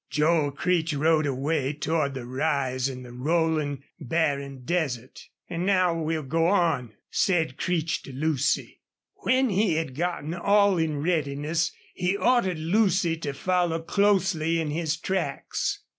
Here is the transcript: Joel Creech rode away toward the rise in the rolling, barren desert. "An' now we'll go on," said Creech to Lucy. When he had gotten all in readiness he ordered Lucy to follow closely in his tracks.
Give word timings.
Joel 0.09 0.49
Creech 0.49 0.95
rode 0.95 1.27
away 1.27 1.73
toward 1.73 2.15
the 2.15 2.25
rise 2.25 2.89
in 2.89 3.03
the 3.03 3.11
rolling, 3.13 3.83
barren 3.99 4.63
desert. 4.65 5.29
"An' 5.47 5.63
now 5.63 5.93
we'll 5.95 6.23
go 6.23 6.47
on," 6.47 6.95
said 7.11 7.55
Creech 7.55 8.01
to 8.01 8.11
Lucy. 8.11 8.79
When 9.17 9.51
he 9.51 9.75
had 9.75 9.93
gotten 9.93 10.33
all 10.33 10.79
in 10.79 11.03
readiness 11.03 11.71
he 11.93 12.17
ordered 12.17 12.57
Lucy 12.57 13.15
to 13.17 13.33
follow 13.33 13.79
closely 13.79 14.59
in 14.59 14.71
his 14.71 14.97
tracks. 14.97 15.83